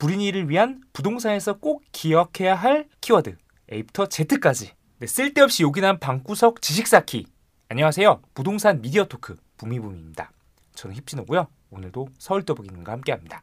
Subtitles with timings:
[0.00, 3.36] 불인이를 위한 부동산에서 꼭 기억해야 할 키워드
[3.70, 4.72] A부터 Z까지.
[4.98, 7.26] 네, 쓸데없이 요긴한 방구석 지식 쌓기.
[7.68, 8.22] 안녕하세요.
[8.32, 10.32] 부동산 미디어 토크 부미부미입니다.
[10.74, 11.48] 저는 힙진호고요.
[11.70, 13.42] 오늘도 서울떠보기님과 함께합니다.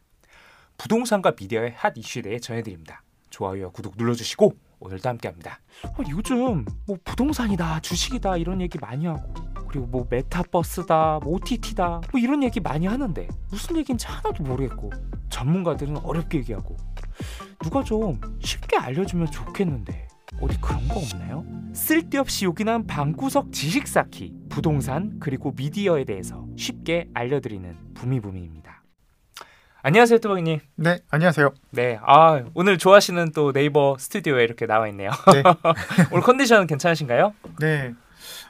[0.80, 3.04] 부동산과 미디어의 핫 이슈에 대해 전해드립니다.
[3.30, 5.60] 좋아요와 구독 눌러주시고 오늘도 함께합니다.
[5.84, 9.32] 어, 요즘 뭐 부동산이다 주식이다 이런 얘기 많이 하고
[9.68, 14.92] 그리고 뭐 메타버스다 뭐 OTT다 뭐 이런 얘기 많이 하는데 무슨 얘기인지 하나도 모르겠고
[15.30, 16.78] 전문가들은 어렵게 얘기하고
[17.64, 20.08] 누가 좀 쉽게 알려주면 좋겠는데
[20.42, 21.46] 어디 그런 거 없나요?
[21.74, 28.84] 쓸데없이 요긴한 방구석 지식 쌓기 부동산 그리고 미디어에 대해서 쉽게 알려드리는 부미부미입니다.
[29.84, 30.60] 안녕하세요 뚜벅이님.
[30.76, 31.54] 네, 안녕하세요.
[31.72, 35.12] 네, 아 오늘 좋아하시는 또 네이버 스튜디오에 이렇게 나와 있네요.
[35.34, 35.44] 네.
[36.12, 37.34] 오늘 컨디션 괜찮으신가요?
[37.60, 37.94] 네,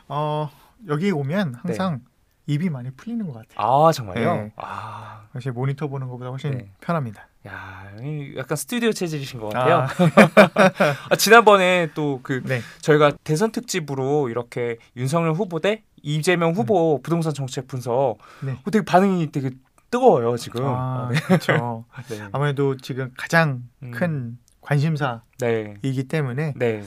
[0.08, 0.50] 어,
[0.88, 2.02] 여기 오면 항상
[2.48, 3.88] 입이 많이 풀리는 것 같아요.
[3.88, 4.36] 아 정말요?
[4.36, 4.52] 네.
[4.56, 6.72] 아, 사실 모니터 보는 것보다 훨씬 네.
[6.80, 7.28] 편합니다.
[7.48, 9.76] 야, 이 약간 스튜디오 체질이신 것 같아요.
[9.76, 9.88] 아,
[11.12, 17.68] 아, 지난번에 또그 네, 저희가 대선 특집으로 이렇게 윤석열 후보 대 이재명 후보 부동산 정책
[17.68, 18.54] 분석 네.
[18.54, 19.52] 어, 되게 반응이 되게
[19.92, 20.66] 뜨거워요 지금.
[20.66, 21.20] 아, 아, 네.
[21.20, 21.86] 그렇죠.
[22.10, 22.28] 네.
[22.32, 23.92] 아무래도 지금 가장 음.
[23.92, 26.08] 큰 관심사이기 네.
[26.08, 26.84] 때문에 네.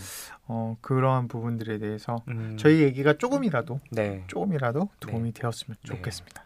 [0.52, 4.24] 어, 그러한 부분들에 대해서 음, 저희 얘기가 조금이라도 네.
[4.26, 5.88] 조금이라도 도움이 되었으면 네.
[5.88, 6.42] 좋겠습니다.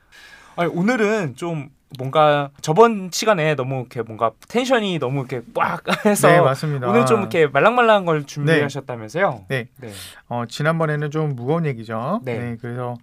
[0.57, 6.39] 아니, 오늘은 좀 뭔가 저번 시간에 너무 이렇게 뭔가 텐션이 너무 이렇게 빡 해서 네,
[6.39, 6.87] 맞습니다.
[6.87, 9.47] 오늘 좀 이렇게 말랑말랑한 걸 준비하셨다면서요?
[9.49, 9.69] 네.
[9.79, 9.91] 네.
[10.29, 12.21] 어, 지난번에는 좀 무거운 얘기죠.
[12.25, 12.59] 네.
[12.61, 12.97] 그래서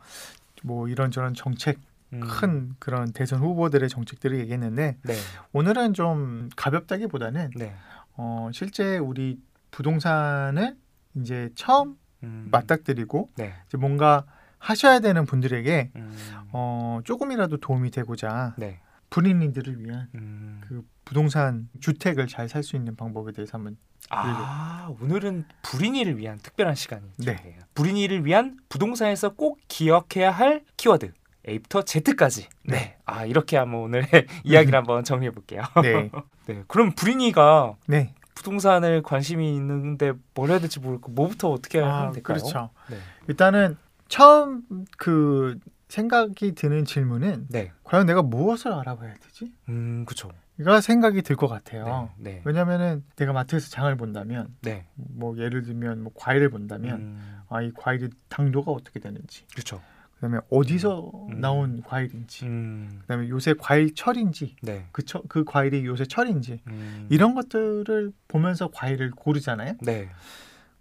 [0.62, 1.80] 뭐 이런저런 정책
[2.14, 5.14] 음, 큰 그런 대선 후보들의 정책들을 얘기했는데 네.
[5.52, 7.74] 오늘은 좀 가볍다기보다는 네.
[8.18, 9.40] 어, 실제 우리
[9.72, 10.76] 부동산을
[11.16, 13.54] 이제 처음 음, 맞닥뜨리고 네.
[13.68, 14.26] 이제 뭔가
[14.60, 16.18] 하셔야 되는 분들에게 음,
[16.54, 18.80] 어, 조금이라도 도움이 되고자 네.
[19.10, 20.62] 불인이들을 위한 음.
[20.68, 23.76] 그 부동산 주택을 잘 살 수 있는 방법에 대해서 한번
[24.10, 27.24] 아 오늘은 불인이를 위한 특별한 시간이죠.
[27.26, 27.58] 네.
[27.74, 31.12] 불인이를 위한 부동산에서 꼭 기억해야 할 키워드
[31.48, 32.48] A부터 Z까지.
[32.66, 32.98] 네.
[33.06, 34.06] 아 이렇게 한번 오늘
[34.46, 35.64] 이야기를 한번 정리해 볼게요.
[35.82, 36.10] 네,
[36.48, 36.64] 네.
[36.68, 42.38] 그럼 불인이가 네, 부동산을 관심이 있는데 뭘 해야 될지 모르고 뭐부터 어떻게 하면 아, 될까요?
[42.38, 42.70] 그렇죠.
[42.90, 42.98] 네.
[43.28, 43.78] 일단은
[44.08, 44.64] 처음
[44.98, 45.60] 그
[45.90, 47.72] 생각이 드는 질문은 네.
[47.84, 49.52] 과연 내가 무엇을 알아봐야 되지?
[49.70, 50.30] 음 그렇죠.
[50.60, 52.10] 이가 생각이 들 것 같아요.
[52.18, 52.32] 네.
[52.36, 52.42] 네.
[52.46, 54.86] 왜냐면은 내가 마트에서 장을 본다면 네.
[54.96, 59.82] 뭐 예를 들면 뭐 과일을 본다면 음, 아이 과일의 당도가 어떻게 되는지 그렇죠.
[60.22, 61.42] 그다음에 어디서 음.
[61.42, 64.86] 나온 과일인지 음, 그다음에 요새 과일 철인지 네.
[64.92, 69.74] 그, 처, 그 과일이 요새 철인지 음, 이런 것들을 보면서 과일을 고르잖아요.
[69.82, 70.10] 네.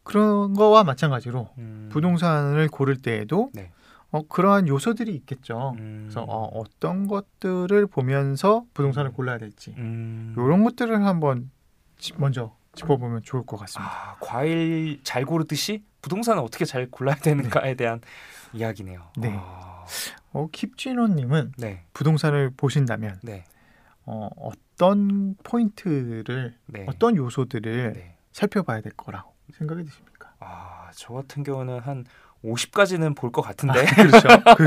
[0.03, 3.71] 그런 거와 마찬가지로 음, 부동산을 고를 때에도 네.
[4.11, 5.75] 어, 그러한 요소들이 있겠죠.
[5.79, 11.51] 음, 그래서 어, 어떤 것들을 보면서 부동산을 골라야 될지 음, 이런 것들을 한번
[11.97, 13.91] 지- 먼저 짚어보면 좋을 것 같습니다.
[13.91, 18.01] 아, 과일 잘 고르듯이 부동산은 어떻게 잘 골라야 되는가에 대한
[18.53, 19.01] 이야기네요.
[19.19, 19.35] 네.
[19.39, 19.85] 아,
[20.33, 23.45] 어, 킵진호님은 네, 부동산을 보신다면 네,
[24.05, 26.87] 어, 어떤 포인트를 네.
[26.89, 28.17] 어떤 요소들을 네.
[28.33, 30.33] 살펴봐야 될 거라고 생각이 드십니까?
[30.41, 32.05] 아, 저 같은 경우는 한
[32.45, 33.85] 50까지는 볼 것 같은데.
[33.95, 34.29] 그렇죠.
[34.57, 34.65] 그,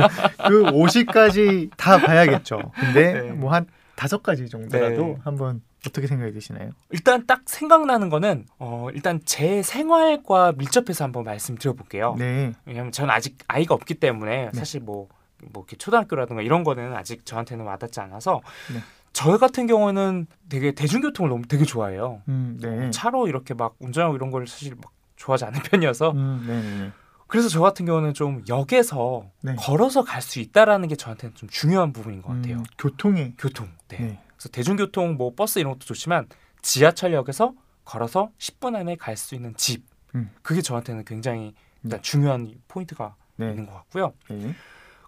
[0.47, 2.71] 그 50까지 다 봐야겠죠.
[2.75, 3.31] 근데 네.
[3.31, 3.65] 뭐한
[3.95, 5.17] 다섯 가지 정도라도 네.
[5.23, 6.69] 한번 어떻게 생각이 드시나요?
[6.91, 12.15] 일단 딱 생각나는 거는 어, 일단 제 생활과 밀접해서 한번 말씀드려볼게요.
[12.17, 14.57] 네, 왜냐하면 저는 아직 아이가 없기 때문에 네.
[14.57, 15.09] 사실 뭐,
[15.51, 18.41] 뭐 이렇게 초등학교라든가 이런 거는 아직 저한테는 와닿지 않아서
[18.73, 18.79] 네.
[19.11, 22.21] 저 같은 경우는 되게 대중교통을 너무 되게 좋아해요.
[22.29, 26.61] 음, 네, 차로 이렇게 막 운전하고 이런 걸 사실 막 좋아하지 않는 편이어서 음, 네,
[26.61, 26.91] 네, 네.
[27.27, 29.55] 그래서 저 같은 경우는 좀 역에서 네.
[29.57, 32.57] 걸어서 갈 수 있다라는 게 저한테는 좀 중요한 부분인 것 같아요.
[32.57, 33.67] 음, 교통의 교통.
[33.89, 33.97] 네.
[33.97, 34.19] 네.
[34.43, 36.27] 그래서 대중교통 뭐 버스 이런 것도 좋지만
[36.61, 37.53] 지하철역에서
[37.85, 39.85] 걸어서 10분 안에 갈 수 있는 집.
[40.15, 40.29] 음.
[40.41, 42.01] 그게 저한테는 굉장히 일단 네.
[42.01, 44.13] 중요한 포인트가 네, 있는 것 같고요.
[44.29, 44.53] 네,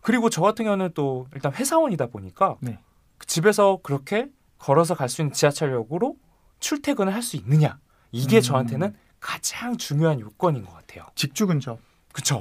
[0.02, 2.80] 그리고 저 같은 경우는 또 일단 회사원이다 보니까 네.
[3.18, 6.16] 그 집에서 그렇게 걸어서 갈 수 있는 지하철역으로
[6.60, 7.78] 출퇴근을 할 수 있느냐
[8.12, 8.42] 이게 음.
[8.42, 11.06] 저한테는 가장 중요한 요건인 것 같아요.
[11.16, 11.80] 직주 근접?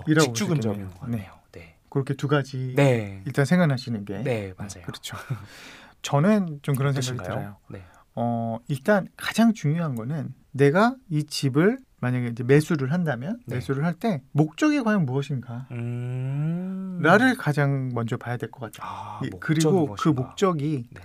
[0.07, 0.47] 이라고 직주.
[0.47, 1.33] 근접인 것 같네요.
[1.53, 1.77] 네.
[1.91, 3.23] 그렇게 두 가지 네.
[3.27, 4.85] 일단 생각나시는 게 네, 맞아요.
[4.87, 5.17] 그렇죠.
[6.05, 7.29] 저는 좀 그런 생각이?
[7.29, 7.57] 들어요.
[7.69, 7.83] 네.
[8.15, 13.57] 어, 일단 가장 중요한 거는 내가 이 집을 만약에 이제 매수를 한다면 네.
[13.57, 15.67] 매수를 할 때 목적이 과연 무엇인가?
[15.73, 16.99] 음.
[17.03, 18.89] 라를 가장 먼저 봐야 될 것 같아요.
[18.89, 20.23] 아, 이- 목적이 그리고 그 무엇인가.
[20.23, 21.01] 목적이 네.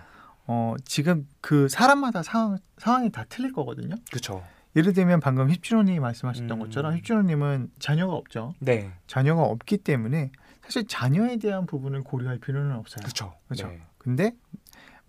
[0.48, 3.96] 어, 지금 그 사람마다 상황, 상황이 다 틀릴 거거든요.
[4.10, 4.44] 그렇죠.
[4.76, 6.60] 예를 들면 방금 힙준호님이 말씀하셨던 음.
[6.60, 8.54] 것처럼 힙준호님은 자녀가 없죠.
[8.60, 8.92] 네.
[9.08, 10.32] 자녀가 없기 때문에
[10.64, 13.00] 사실 자녀에 대한 부분을 고려할 필요는 없어요.
[13.02, 13.34] 그렇죠.
[13.50, 13.82] 네.
[13.98, 14.32] 근데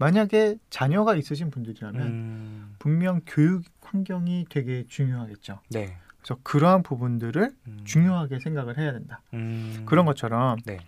[0.00, 5.61] 만약에 자녀가 있으신 분들이라면 음, 분명 교육 환경이 되게 중요하겠죠.
[5.70, 5.94] 네.
[6.19, 9.20] 그래서 그러한 부분들을 음, 중요하게 생각을 해야 된다.
[9.35, 10.79] 음, 그런 것처럼 네.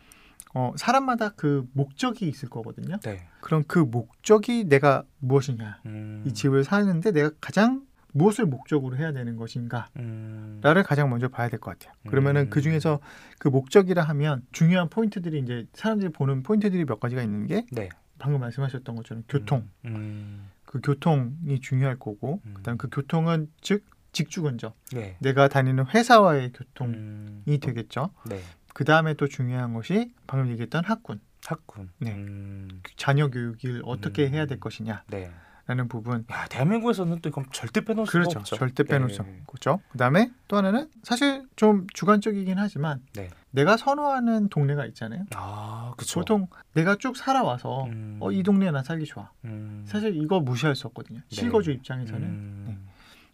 [0.55, 2.97] 어, 사람마다 그 목적이 있을 거거든요.
[3.01, 3.27] 네.
[3.43, 5.81] 그럼 그 목적이 내가 무엇이냐?
[5.85, 7.83] 음, 이 집을 사는데 내가 가장
[8.15, 11.95] 무엇을 목적으로 해야 되는 것인가를 음, 가장 먼저 봐야 될 것 같아요.
[12.09, 12.51] 그러면은 음.
[12.51, 13.01] 그 중에서
[13.39, 17.89] 그 목적이라 하면 중요한 포인트들이 이제 사람들이 보는 포인트들이 몇 가지가 있는 게 네.
[18.23, 22.55] 방금 말씀하셨던 것처럼 교통, 음, 그 교통이 중요할 거고, 음.
[22.55, 25.17] 그다음 그 교통은 즉 직주근접, 네.
[25.19, 28.11] 내가 다니는 회사와의 교통이 음, 되겠죠.
[28.27, 28.41] 네.
[28.75, 31.91] 그 다음에 또 중요한 것이 방금 얘기했던 학군, 학군.
[31.99, 32.13] 네.
[32.13, 34.35] 음, 자녀 교육을 어떻게 음.
[34.35, 35.89] 해야 될 것이냐라는 네.
[35.89, 36.25] 부분.
[36.31, 38.39] 야, 대한민국에서는 또 이건 절대 빼놓을 그렇죠.
[38.39, 38.55] 없죠.
[38.55, 39.43] 절대 빼놓을 수 네.
[39.49, 39.81] 없죠.
[39.91, 43.31] 그 다음에 또 하나는 사실 좀 주관적이긴 하지만 네.
[43.53, 45.25] 내가 선호하는 동네가 있잖아요.
[45.35, 46.21] 아, 그렇죠.
[46.21, 49.31] 보통 내가 쭉 살아와서 음, 어, 이 동네 난 살기 좋아.
[49.45, 51.21] 음, 사실 이거 무시할 수 없거든요.
[51.21, 51.25] 네.
[51.29, 52.89] 실거주 입장에서는 음,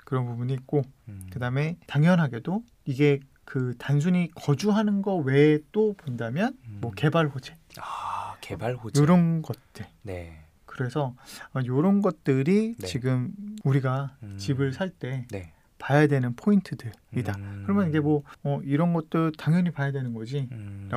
[0.05, 6.91] 그런 부분이 있고 음, 그다음에 당연하게도 이게 그 단순히 거주하는 거 외에 또 본다면 뭐
[6.91, 6.95] 음.
[6.95, 9.01] 개발 호재 아, 개발 호재.
[9.01, 9.87] 이런 것들.
[10.03, 10.45] 네.
[10.67, 11.15] 그래서
[11.65, 12.87] 이런 것들이 네.
[12.87, 13.33] 지금
[13.65, 14.37] 우리가 음.
[14.39, 15.53] 집을 살때 네.
[15.79, 17.35] 봐야 되는 포인트들이다.
[17.39, 20.51] 음, 그러면 이게 뭐 어, 이런 것도 당연히 봐야 되는 거지라고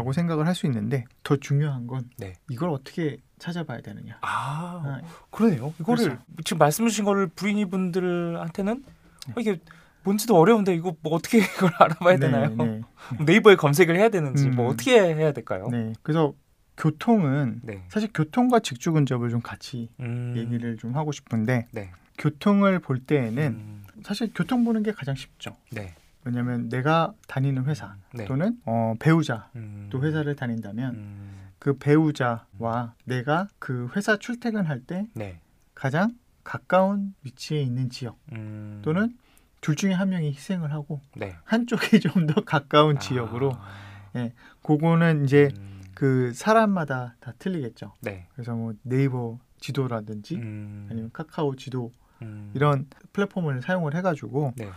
[0.10, 2.33] 음, 생각을 할 수 있는데 더 중요한 건 네.
[2.50, 4.18] 이걸 어떻게 찾아봐야 되느냐.
[4.22, 5.74] 아, 아, 그러네요.
[5.80, 6.22] 이거를 그렇죠.
[6.44, 8.83] 지금 말씀 주신 거를 부인이 분들한테는
[9.28, 9.33] 네.
[9.36, 9.60] 어, 이게
[10.04, 12.56] 뭔지도 어려운데 이거 뭐 어떻게 이걸 알아봐야 되나요?
[12.56, 12.81] 네,
[13.25, 14.74] 네이버에 검색을 해야 되는지 뭐 음.
[14.74, 15.68] 어떻게 해야 될까요?
[15.72, 15.94] 네.
[16.01, 16.33] 그래서
[16.78, 17.83] 교통은 네.
[17.89, 21.92] 사실 교통과 직주 근접을 좀 같이 음, 얘기를 좀 하고 싶은데 네.
[22.18, 25.57] 교통을 볼 때에는 음, 사실 교통 보는 게 가장 쉽죠.
[25.71, 25.95] 네.
[26.24, 28.25] 왜냐하면 내가 다니는 회사 네.
[28.25, 35.07] 또는 어, 배우자 음, 또 회사를 다닌다면 음, 그 배우자와 내가 그 회사 출퇴근할 때
[35.15, 35.39] 네.
[35.74, 39.18] 가장 가까운 위치에 있는 지역 음, 또는
[39.62, 41.36] 둘 중에 한 명이 희생을 하고 네.
[41.44, 44.30] 한쪽이 좀 더 가까운 지역으로 아,
[44.63, 47.94] 그거는 이제 음, 그 사람마다 다 틀리겠죠.
[48.01, 48.27] 네.
[48.33, 54.69] 그래서 뭐 네이버 지도라든지 음, 아니면 카카오 지도 음, 이런 플랫폼을 사용을 해가지고 네.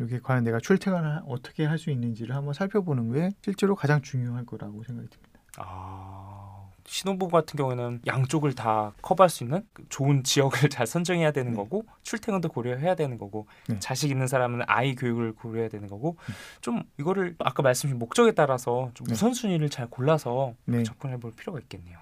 [0.00, 4.82] 이게 과연 내가 출퇴근을 어떻게 할 수 있는지를 한번 살펴보는 게 실제로 가장 중요할 거라고
[4.84, 5.40] 생각이 듭니다.
[5.56, 11.52] 아, 신혼부부 같은 경우에는 양쪽을 다 커버할 수 있는 그 좋은 지역을 잘 선정해야 되는
[11.52, 11.56] 네.
[11.56, 13.78] 거고 출퇴근도 고려해야 되는 거고 네.
[13.78, 16.34] 자식 있는 사람은 아이 교육을 고려해야 되는 거고 음.
[16.60, 19.12] 좀 이거를 아까 말씀하신 목적에 따라서 좀 네.
[19.12, 20.82] 우선순위를 잘 골라서 네.
[20.82, 21.98] 접근해 볼 필요가 있겠네요.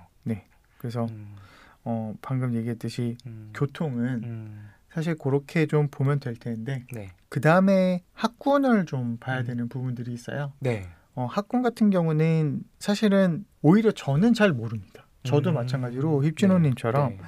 [0.79, 1.37] 그래서 음,
[1.85, 7.11] 어, 방금 얘기했듯이 음, 교통은 음, 사실 그렇게 좀 보면 될 텐데 네.
[7.29, 9.45] 그 다음에 학군을 좀 봐야 음.
[9.45, 10.53] 되는 부분들이 있어요.
[10.61, 10.87] 네.
[11.15, 15.07] 어, 학군 같은 경우는 사실은 오히려 저는 잘 모릅니다.
[15.25, 15.55] 저도 음.
[15.55, 17.19] 마찬가지로 힙진호님처럼 네.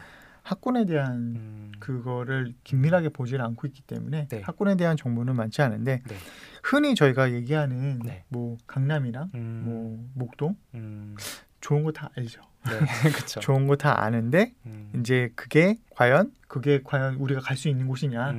[0.43, 4.43] 학군에 대한 음, 그거를 긴밀하게 보질 않고 있기 때문에 네.
[4.43, 6.14] 학군에 대한 정보는 많지 않은데 네.
[6.62, 8.25] 흔히 저희가 얘기하는 네.
[8.28, 11.16] 뭐 강남이나 음, 뭐 목동 음,
[11.62, 12.43] 좋은 거 다 알죠.
[12.69, 12.78] 네.
[13.12, 13.40] 그렇죠.
[13.40, 18.34] 좋은 거 다 아는데 음, 이제 그게 과연 그게 과연 우리가 갈 수 있는 곳이냐라고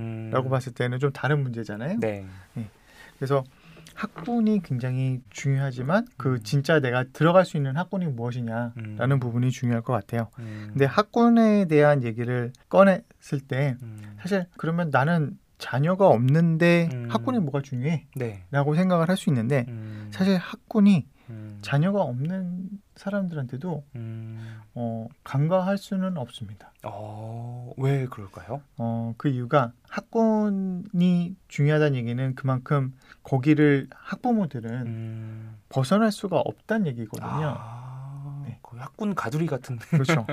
[0.48, 2.00] 음, 봤을 때는 좀 다른 문제잖아요.
[2.00, 2.26] 네.
[3.18, 3.44] 그래서
[3.94, 6.40] 학군이 굉장히 중요하지만 그 음.
[6.44, 8.76] 진짜 내가 들어갈 수 있는 학군이 무엇이냐라는
[9.12, 10.28] 음, 부분이 중요할 것 같아요.
[10.40, 17.08] 음, 근데 학군에 대한 얘기를 꺼냈을 때 음, 사실 그러면 나는 자녀가 없는데 음.
[17.10, 18.08] 학군이 뭐가 중요해?
[18.18, 18.44] 네.
[18.52, 21.08] 라고 생각을 할 수 있는데 음, 사실 학군이
[21.56, 26.72] 음, 자녀가 없는 사람들한테도 음, 어, 간과할 수는 없습니다.
[26.84, 28.62] 어, 왜 그럴까요?
[28.78, 32.94] 어, 그 이유가 학군이 중요하다는 얘기는 그만큼
[33.24, 37.56] 거기를 학부모들은 음, 벗어날 수가 없다는 얘기거든요.
[37.58, 38.60] 아, 네.
[38.78, 39.78] 학군 가두리 같은.
[39.78, 40.26] 그렇죠.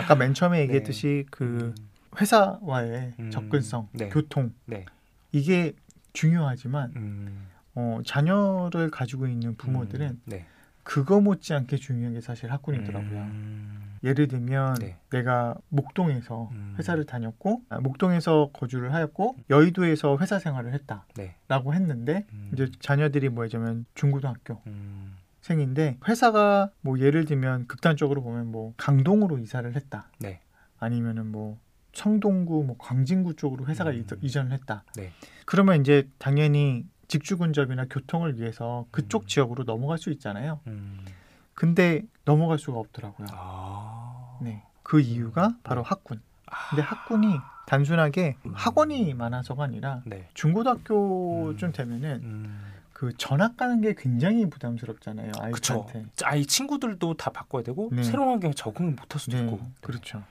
[0.00, 1.90] 아까 맨 처음에 얘기했듯이 그 음,
[2.20, 4.08] 회사와의 음, 접근성, 네.
[4.08, 4.84] 교통 네.
[5.32, 5.72] 이게
[6.12, 10.46] 중요하지만 음, 어, 자녀를 가지고 있는 부모들은 음, 네.
[10.84, 13.20] 그거 못지않게 중요한 게 사실 학군이더라고요.
[13.22, 14.98] 음, 예를 들면 네.
[15.10, 16.74] 내가 목동에서 음.
[16.78, 21.76] 회사를 다녔고 아, 목동에서 거주를 하였고 여의도에서 회사 생활을 했다라고 네.
[21.76, 28.74] 했는데 음, 이제 자녀들이 뭐냐면 중고등학교 음, 생인데 회사가 뭐 예를 들면 극단적으로 보면 뭐
[28.76, 30.10] 강동으로 이사를 했다.
[30.20, 30.40] 네.
[30.78, 31.58] 아니면은 뭐
[31.92, 34.04] 청동구 뭐 광진구 쪽으로 회사가 음.
[34.20, 34.84] 이- 이전을 했다.
[34.96, 35.12] 네.
[35.46, 39.26] 그러면 이제 당연히 직주 근접이나 교통을 위해서 그쪽 음.
[39.26, 40.60] 지역으로 넘어갈 수 있잖아요.
[40.66, 41.04] 음,
[41.54, 43.28] 근데 넘어갈 수가 없더라고요.
[43.32, 44.62] 아, 네.
[44.82, 45.88] 그 이유가 바로 네.
[45.88, 46.20] 학군.
[46.46, 48.52] 아, 근데 학군이 단순하게 음.
[48.54, 50.28] 학원이 많아서가 아니라 네.
[50.34, 51.72] 중고등학교쯤 음.
[51.72, 55.32] 되면은 음, 그 전학 가는 게 굉장히 부담스럽잖아요.
[55.52, 55.84] 그쵸.
[55.86, 56.10] 아이들한테.
[56.24, 58.02] 아이 친구들도 다 바꿔야 되고 네.
[58.02, 59.60] 새로운 환경에 적응을 못할 수도 네, 있고.
[59.80, 60.22] 그렇죠.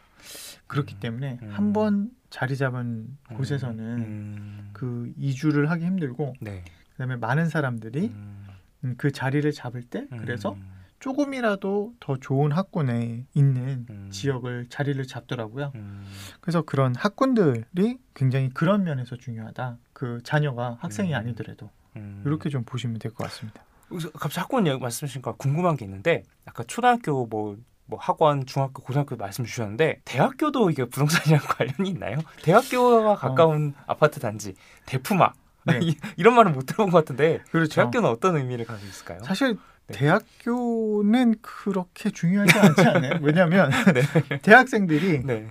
[0.67, 0.99] 그렇기 음.
[0.99, 1.49] 때문에 음.
[1.51, 3.37] 한번 자리 잡은 음.
[3.37, 4.69] 곳에서는 음.
[4.73, 6.63] 그 이주를 하기 힘들고 네.
[6.91, 8.47] 그다음에 많은 사람들이 음.
[8.83, 10.69] 음, 그 자리를 잡을 때 그래서 음.
[10.99, 14.09] 조금이라도 더 좋은 학군에 있는 음.
[14.11, 15.71] 지역을 자리를 잡더라고요.
[15.75, 16.05] 음.
[16.39, 19.77] 그래서 그런 학군들이 굉장히 그런 면에서 중요하다.
[19.91, 21.15] 그 자녀가 학생이 음.
[21.17, 22.23] 아니더라도 음.
[22.25, 23.63] 이렇게 좀 보시면 될 것 같습니다.
[23.89, 29.15] 그래서 갑자기 학원 얘기 말씀하시니까 궁금한 게 있는데 아까 초등학교 뭐, 뭐 학원, 중학교, 고등학교
[29.15, 32.17] 말씀 주셨는데 대학교도 이게 부동산이랑 관련이 있나요?
[32.43, 35.31] 대학교와 가까운 아파트 단지 대품아 어.
[35.65, 35.79] 네.
[35.83, 37.75] 이- 이런 말은 못 들어본 것 같은데 그렇죠.
[37.75, 39.19] 대학교는 어떤 의미를 가지고 있을까요?
[39.23, 39.97] 사실 네.
[39.97, 43.19] 대학교는 그렇게 중요하지 않지 않아요?
[43.21, 44.39] 왜냐하면 네.
[44.39, 45.47] 대학생들이 네.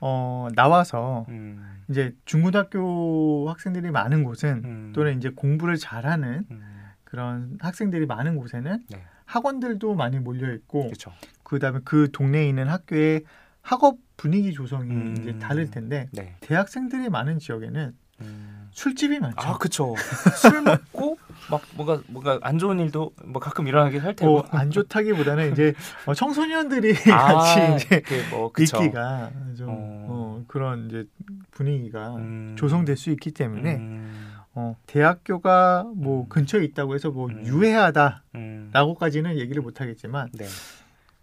[0.00, 6.62] 어, 나와서 음, 이제 중고등학교 학생들이 많은 곳은 음, 또는 이제 공부를 잘하는 음,
[7.04, 9.02] 그런 학생들이 많은 곳에는 네.
[9.30, 11.12] 학원들도 많이 몰려 있고 그렇죠.
[11.44, 13.22] 그다음에 그 동네에 있는 학교의
[13.62, 15.16] 학업 분위기 조성이 음.
[15.20, 16.34] 이제 다를 텐데 네.
[16.40, 18.68] 대학생들이 많은 지역에는 음.
[18.72, 19.36] 술집이 많죠.
[19.48, 19.94] 아, 그쵸.
[20.36, 21.18] 술 먹고
[21.48, 24.42] 막 뭔가 뭔가 안 좋은 일도 뭐 가끔 일어나긴 할 테고.
[24.50, 25.74] 뭐안 좋다기보다는 이제
[26.06, 28.82] 어, 청소년들이 아, 같이 이제 뭐 그쵸.
[28.82, 29.74] 있기가 좀 어.
[30.08, 31.04] 어, 그런 이제
[31.52, 32.56] 분위기가 음.
[32.58, 36.28] 조성될 수 있기 때문에 음, 어, 대학교가 뭐 음.
[36.28, 37.44] 근처에 있다고 해서 뭐 음.
[37.46, 39.38] 유해하다라고까지는 음.
[39.38, 40.46] 얘기를 못 하겠지만 네.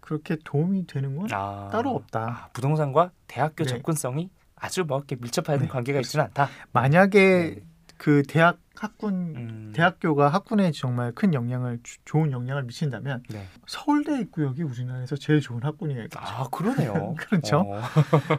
[0.00, 2.20] 그렇게 도움이 되는 건 아, 따로 없다.
[2.20, 3.70] 아, 부동산과 대학교 네.
[3.70, 6.48] 접근성이 아주 뭐 이렇게 밀접한 네, 관계가 있지는 않다.
[6.72, 7.62] 만약에 네.
[7.98, 13.44] 그 대학 학군 음, 대학교가 학군에 정말 큰 영향을 주- 좋은 영향을 미친다면 네.
[13.66, 16.18] 서울대 입구역이 우리나라에서 제일 좋은 학군이겠죠.
[16.18, 17.14] 아 그러네요.
[17.18, 17.58] 그렇죠.
[17.66, 17.82] 어,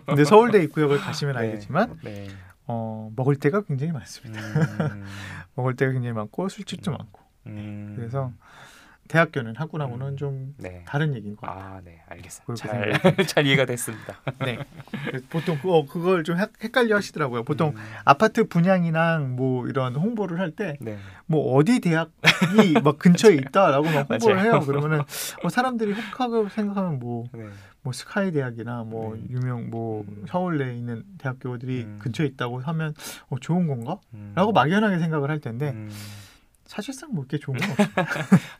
[0.06, 1.42] 근데 서울대 입구역을 가시면 네.
[1.42, 2.28] 알겠지만 네.
[2.72, 4.40] 어, 먹을 데가 굉장히 많습니다.
[4.40, 5.04] 음,
[5.56, 8.32] 먹을 데가 굉장히 많고 술집도 많고 음, 그래서
[9.08, 10.18] 대학교는 학군하고는 음.
[10.18, 10.84] 좀 네.
[10.88, 11.78] 다른 얘기인 것 같아요.
[11.78, 12.54] 아, 네, 알겠습니다.
[12.54, 12.94] 잘,
[13.26, 14.20] 잘 이해가 됐습니다.
[14.46, 14.60] 네.
[15.32, 17.44] 보통 그거, 그걸 좀 헷- 헷갈려 하시더라고요.
[17.44, 21.00] 보통 음, 아파트 분양이랑 뭐 이런 홍보를 할 때뭐 네.
[21.28, 24.44] 어디 대학이 막 근처에 있다라고 막 홍보를.
[24.44, 24.60] 해요.
[24.64, 25.02] 그러면은
[25.42, 27.48] 뭐 사람들이 혹하고 생각하면 뭐 네.
[27.82, 29.28] 뭐 스카이 대학이나 뭐 음.
[29.30, 30.26] 유명 뭐 음.
[30.28, 32.00] 서울대에 있는 대학교들이 음.
[32.02, 32.94] 근처에 있다고 하면
[33.30, 34.00] 어, 좋은 건가?
[34.14, 34.34] 음.
[34.36, 35.90] 라고 막연하게 생각을 할 텐데 음.
[36.66, 38.06] 사실상 뭐 이렇게 좋은 건 없어요.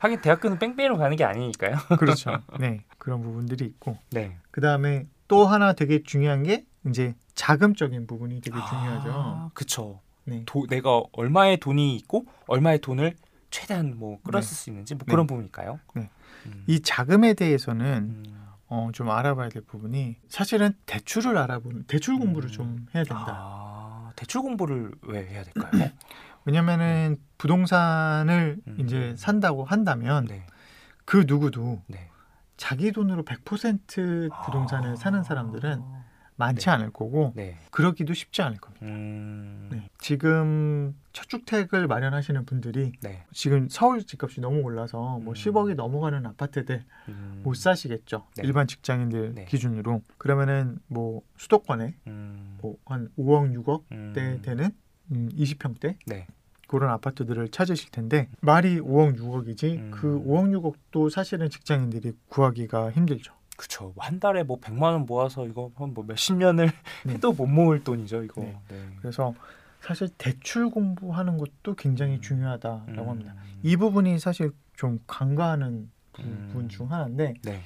[0.00, 1.76] 하긴 대학교는 뺑뺑이로 가는 게 아니니까요.
[1.98, 2.42] 그렇죠.
[2.58, 2.82] 네.
[2.98, 4.36] 그런 부분들이 있고 네.
[4.50, 9.10] 그 다음에 또 하나 되게 중요한 게 이제 자금적인 부분이 되게 중요하죠.
[9.12, 10.00] 아, 그쵸.
[10.24, 10.42] 네.
[10.46, 13.14] 도, 내가 얼마의 돈이 있고 얼마의 돈을
[13.50, 14.54] 최대한 뭐 끌었을 네.
[14.54, 15.10] 수 있는지 뭐 네.
[15.12, 15.78] 그런 부분일까요?
[15.94, 16.10] 네.
[16.46, 16.64] 음.
[16.66, 18.49] 이 자금에 대해서는 음.
[18.70, 22.52] 어, 좀 알아봐야 될 부분이 사실은 대출을 알아보는 대출 공부를 음.
[22.52, 23.26] 좀 해야 된다.
[23.28, 25.90] 아, 대출 공부를 왜 해야 될까요?
[26.44, 28.76] 왜냐면은 부동산을 음.
[28.78, 30.46] 이제 산다고 한다면 네.
[31.04, 32.08] 그 누구도 네.
[32.56, 34.96] 자기 돈으로 100% 부동산을 아.
[34.96, 35.82] 사는 사람들은
[36.40, 36.70] 많지 네.
[36.72, 37.58] 않을 거고 네.
[37.70, 38.86] 그러기도 쉽지 않을 겁니다.
[38.86, 39.68] 음.
[39.70, 39.88] 네.
[39.98, 43.24] 지금 첫 주택을 마련하시는 분들이 네.
[43.32, 45.34] 지금 서울 집값이 너무 올라서 뭐 음.
[45.34, 47.42] 10억이 넘어가는 아파트들 음.
[47.44, 48.26] 못 사시겠죠.
[48.36, 48.42] 네.
[48.44, 49.44] 일반 직장인들 네.
[49.44, 50.02] 기준으로.
[50.18, 52.58] 그러면은 뭐 수도권에 음.
[52.62, 54.12] 뭐한 5억, 6억 음.
[54.14, 54.70] 대 되는
[55.12, 56.26] 음, 20평대 네.
[56.68, 59.90] 그런 아파트들을 찾으실 텐데 말이 5억, 6억이지 음.
[59.92, 63.39] 그 5억, 6억도 사실은 직장인들이 구하기가 힘들죠.
[63.60, 63.92] 그쵸.
[63.98, 66.70] 한 달에 뭐 100만 원 모아서 이거 한뭐 몇십 년을
[67.04, 67.12] 네.
[67.12, 68.40] 해도 못 모을 돈이죠, 이거.
[68.40, 68.58] 네.
[68.68, 68.88] 네.
[69.00, 69.34] 그래서
[69.82, 72.20] 사실 대출 공부하는 것도 굉장히 음.
[72.22, 73.08] 중요하다라고 음.
[73.08, 73.34] 합니다.
[73.62, 76.68] 이 부분이 사실 좀 간과하는 부분 음.
[76.68, 77.60] 중 하나인데 네.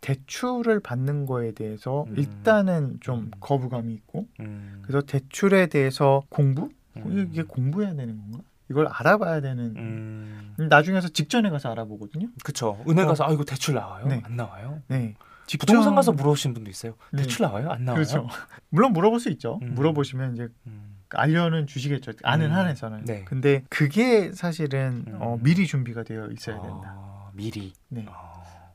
[0.00, 2.16] 대출을 받는 거에 대해서 음.
[2.16, 3.30] 일단은 좀 음.
[3.38, 4.82] 거부감이 있고 음.
[4.82, 7.28] 그래서 대출에 대해서 공부 음.
[7.30, 8.40] 이게 공부해야 되는 건가?
[8.70, 10.54] 이걸 알아봐야 되는 음.
[10.68, 12.28] 나중에서 직전에 가서 알아보거든요.
[12.44, 12.82] 그쵸.
[12.88, 13.08] 은행 어.
[13.08, 14.06] 가서 아 이거 대출 나와요?
[14.06, 14.20] 네.
[14.24, 14.80] 안 나와요?
[14.86, 15.16] 네.
[15.46, 16.94] 직전- 부동산 가서 물어보시는 분도 있어요.
[17.10, 17.22] 네.
[17.22, 17.70] 대출 나와요?
[17.70, 17.96] 안 나와요?
[17.96, 18.28] 그렇죠.
[18.70, 19.58] 물론 물어볼 수 있죠.
[19.62, 19.74] 음.
[19.74, 20.96] 물어보시면 이제 음.
[21.12, 22.12] 알려는 주시겠죠.
[22.22, 22.52] 아는 음.
[22.52, 23.04] 한에서는.
[23.06, 23.24] 네.
[23.24, 25.16] 근데 그게 사실은 음.
[25.20, 26.94] 어, 미리 준비가 되어 있어야 된다.
[26.96, 27.72] 아, 미리.
[27.88, 28.06] 네.
[28.08, 28.30] 아.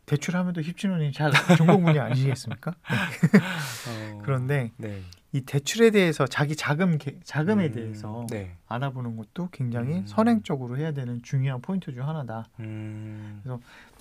[0.06, 2.72] 대출하면도 힙진호님 잘 전공분이 아니시겠습니까?
[2.72, 4.12] 네.
[4.14, 4.22] 어.
[4.24, 5.02] 그런데 네.
[5.36, 7.72] 이 대출에 대해서 자기 자금 개- 자금에 음.
[7.74, 8.56] 대해서 네.
[8.68, 10.04] 알아보는 것도 굉장히 음.
[10.08, 12.48] 선행적으로 해야 되는 중요한 포인트 중 하나다.
[12.62, 13.42] 음.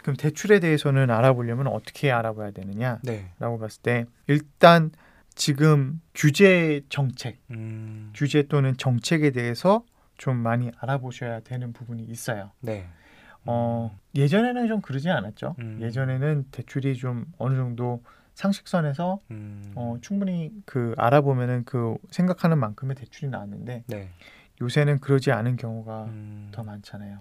[0.00, 3.32] 그럼 대출에 대해서는 알아보려면 어떻게 알아봐야 되느냐라고 네.
[3.58, 4.92] 봤을 때 일단
[5.34, 8.12] 지금 규제 정책, 음.
[8.14, 9.84] 규제 또는 정책에 대해서
[10.16, 12.52] 좀 많이 알아보셔야 되는 부분이 있어요.
[12.60, 12.86] 네.
[13.44, 15.56] 어, 예전에는 좀 그러지 않았죠.
[15.58, 15.78] 음.
[15.82, 19.72] 예전에는 대출이 좀 어느 정도 상식선에서 음.
[19.74, 24.10] 어, 충분히 그 알아보면은 그 생각하는 만큼의 대출이 나왔는데 네.
[24.60, 26.48] 요새는 그러지 않은 경우가 음.
[26.52, 27.20] 더 많잖아요.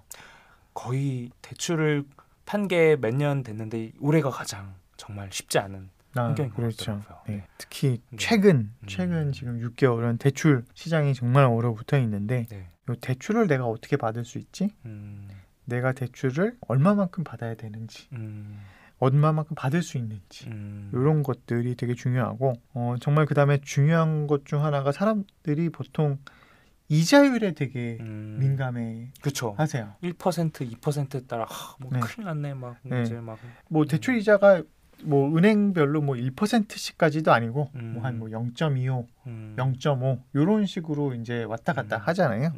[0.73, 2.03] 거의 대출을
[2.45, 6.97] 판 게 몇 년 됐는데 올해가 가장 정말 쉽지 않은 아, 환경인 것 그렇죠.
[6.97, 7.21] 같더라고요.
[7.27, 7.47] 네.
[7.57, 8.17] 특히 네.
[8.17, 8.87] 최근 음.
[8.87, 12.67] 최근 지금 6개월은 대출 시장이 정말 얼어붙어 있는데 네.
[12.89, 14.69] 이 대출을 내가 어떻게 받을 수 있지?
[14.85, 15.29] 음,
[15.65, 18.59] 내가 대출을 얼마만큼 받아야 되는지, 음,
[19.03, 24.43] 얼마만큼 받을 수 있는지 음, 이런 것들이 되게 중요하고 어, 정말 그 다음에 중요한 것
[24.45, 26.17] 중 하나가 사람들이 보통
[26.89, 29.55] 이자율에 되게 음, 민감해 그렇죠.
[29.57, 29.93] 하세요.
[30.03, 31.99] 1% 2%에 따라 하, 뭐 네.
[31.99, 33.03] 큰일 났네 막 네.
[33.03, 34.63] 이제 막뭐 대출 이자가
[35.01, 37.93] 뭐 은행별로 뭐 1%씩까지도 아니고 음.
[37.95, 42.01] 뭐한뭐 0.25, 음, 0.5 이런 식으로 이제 왔다 갔다 음.
[42.03, 42.53] 하잖아요.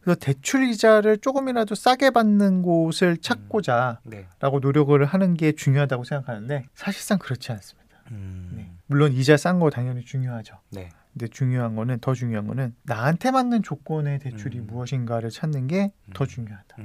[0.00, 4.26] 음, 그래서 대출 이자를 조금이라도 싸게 받는 곳을 찾고자라고 네.
[4.60, 7.80] 노력을 하는 게 중요하다고 생각하는데 사실상 그렇지 않습니다.
[8.10, 8.70] 음, 네.
[8.86, 10.56] 물론 이자 싼 거 당연히 중요하죠.
[10.70, 10.88] 네.
[11.12, 14.66] 근데 중요한 거는 더 중요한 거는 나한테 맞는 조건의 대출이 음.
[14.68, 16.26] 무엇인가를 찾는 게더 음.
[16.26, 16.80] 중요하다라고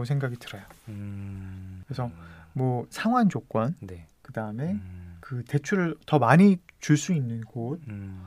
[0.00, 0.62] 음, 생각이 들어요.
[0.88, 2.10] 음, 그래서
[2.52, 4.08] 뭐 상환 조건, 네.
[4.22, 8.24] 그 다음에 음, 그 대출을 더 많이 줄 수 있는 곳, 음,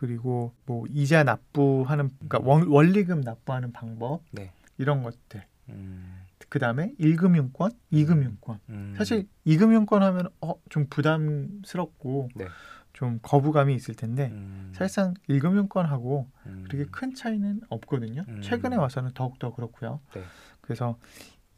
[0.00, 4.50] 그리고 뭐 이자 납부하는 그러니까 원, 원리금 납부하는 방법 네.
[4.78, 5.44] 이런 것들.
[5.68, 8.60] 음, 그 다음에 1금융권, 2금융권.
[8.70, 12.46] 음, 사실 2금융권 하면 어, 좀 부담스럽고 네.
[12.94, 18.24] 좀 거부감이 있을 텐데 음, 사실상 1금융권하고 음, 그렇게 큰 차이는 없거든요.
[18.26, 18.40] 음.
[18.40, 20.00] 최근에 와서는 더욱 더 그렇고요.
[20.14, 20.22] 네.
[20.62, 20.96] 그래서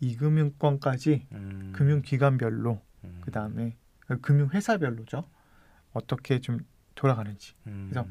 [0.02, 3.76] 2금융권까지 음, 금융기관별로 음, 그 다음에
[4.20, 5.22] 금융회사별로죠.
[5.92, 6.58] 어떻게 좀
[7.02, 8.08] 돌아가는지 음, 그래서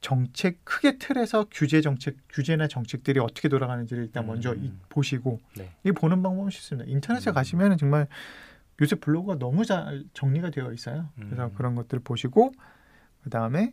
[0.00, 4.64] 정책 크게 틀에서 규제 정책 규제나 정책들이 어떻게 돌아가는지를 일단 먼저 음.
[4.64, 5.70] 이, 보시고 네.
[5.84, 6.90] 이 보는 방법은 쉽습니다.
[6.90, 7.34] 인터넷에 음.
[7.34, 8.08] 가시면 정말
[8.80, 11.08] 요새 블로그가 너무 잘 정리가 되어 있어요.
[11.14, 11.54] 그래서 음.
[11.54, 12.52] 그런 것들을 보시고
[13.22, 13.72] 그 다음에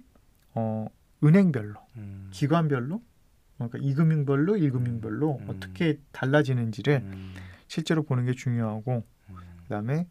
[0.53, 0.85] 어,
[1.23, 3.01] 은행별로 음, 기관별로
[3.57, 5.49] 그러니까 2금융별로 1금융별로 음.
[5.49, 7.33] 어떻게 달라지는지를 음,
[7.67, 10.07] 실제로 보는 게 중요하고 음, 그다음에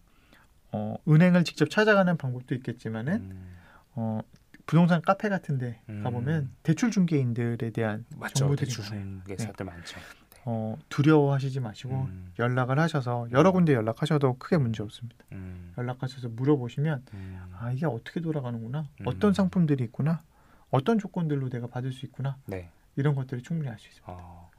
[0.72, 3.56] 어, 은행을 직접 찾아가는 방법도 있겠지만은 음,
[3.94, 4.20] 어,
[4.68, 6.02] 부동산 카페 같은데 음.
[6.04, 8.34] 가보면 대출 중개인들에 대한 맞죠.
[8.34, 8.84] 정보들이 대출.
[8.84, 9.98] 중개사들 많죠.
[10.44, 15.24] 어, 두려워하시지 마시고 음, 연락을 하셔서 여러 군데 연락하셔도 크게 문제 없습니다.
[15.32, 19.06] 음, 연락하셔서 물어보시면 음, 아 이게 어떻게 돌아가는구나, 음.
[19.06, 20.22] 어떤 상품들이 있구나,
[20.70, 22.68] 어떤 조건들로 내가 받을 수 있구나 네.
[22.96, 24.12] 이런 것들을 충분히 알 수 있습니다.
[24.12, 24.50] 어,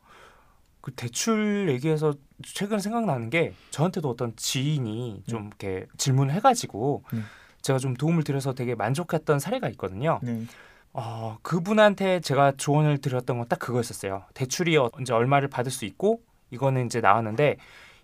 [0.81, 7.19] 그 대출 얘기해서 최근 생각나는 게 저한테도 어떤 지인이 좀 이렇게 질문을 해가지고 네.
[7.61, 10.19] 제가 좀 도움을 드려서 되게 만족했던 사례가 있거든요.
[10.23, 10.43] 네,
[10.93, 14.23] 어, 그분한테 제가 조언을 드렸던 건 딱 그거였었어요.
[14.33, 17.57] 대출이 어- 이제 얼마를 받을 수 있고 이거는 이제 나왔는데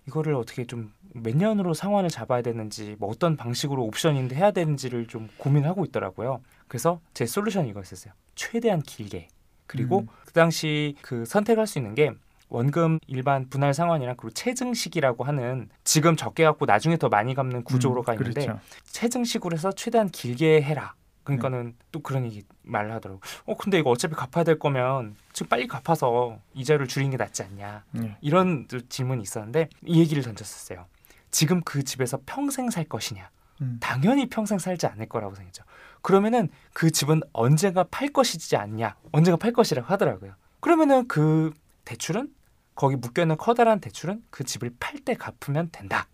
[0.06, 5.30] 이거를 어떻게 좀 몇 년으로 상환을 잡아야 되는지 뭐 어떤 방식으로 옵션인데 해야 되는지를 좀
[5.38, 6.42] 고민하고 있더라고요.
[6.68, 8.12] 그래서 제 솔루션이 이거였었어요.
[8.34, 9.28] 최대한 길게.
[9.66, 10.06] 그리고 음.
[10.26, 12.10] 그 당시 그 선택할 수 있는 게
[12.48, 18.12] 원금 일반 분할 상환이랑 그리고 체증식이라고 하는 지금 적게 갖고 나중에 더 많이 갚는 구조로가
[18.12, 18.60] 음, 있는데 그렇죠.
[18.84, 20.94] 체증식으로 해서 최대한 길게 해라.
[21.24, 23.20] 그러니까는 또 그런 얘기 말을 하더라고.
[23.46, 27.84] 어 근데 이거 어차피 갚아야 될 거면 지금 빨리 갚아서 이자를 줄이는 게 낫지 않냐.
[27.90, 28.16] 네.
[28.20, 30.86] 이런 또 질문이 있었는데 이 얘기를 던졌었어요.
[31.32, 33.28] 지금 그 집에서 평생 살 것이냐?
[33.62, 33.78] 음.
[33.80, 35.64] 당연히 평생 살지 않을 거라고 생각했죠.
[36.00, 38.94] 그러면은 그 집은 언젠가 팔 것이지 않냐?
[39.10, 40.34] 언젠가 팔 것이라고 하더라고요.
[40.60, 41.52] 그러면은 그
[41.84, 42.28] 대출은
[42.76, 46.06] 거기 묶여 있는 커다란 대출은 그 집을 팔 때 갚으면 된다.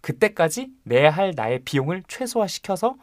[0.00, 2.96] 그때까지 내야 할 나의 비용을 최소화시켜서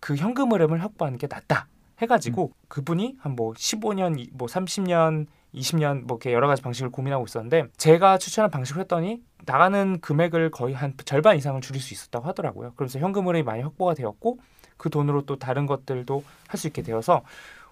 [0.00, 1.68] 그 현금 흐름을 확보하는 게 낫다.
[2.00, 7.68] 해가지고 그분이 한 뭐 15년, 뭐 30년, 20년 뭐 이렇게 여러 가지 방식을 고민하고 있었는데
[7.78, 12.72] 제가 추천한 방식을 했더니 나가는 금액을 거의 한 절반 이상을 줄일 수 있었다고 하더라고요.
[12.74, 14.38] 그러면서 현금 흐름이 많이 확보가 되었고
[14.76, 17.22] 그 돈으로 또 다른 것들도 할 수 있게 되어서